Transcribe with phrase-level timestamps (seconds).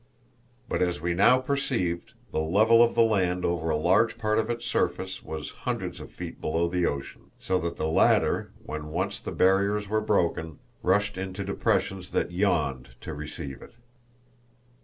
[0.67, 4.49] But, as we now perceived, the level of the land over a large part of
[4.49, 9.19] its surface was hundreds of feet below the ocean, so that the latter, when once
[9.19, 13.75] the barriers were broken, rushed into depressions that yawned to receive it.